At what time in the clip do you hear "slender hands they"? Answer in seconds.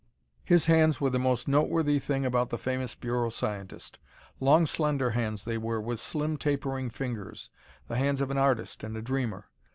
4.65-5.59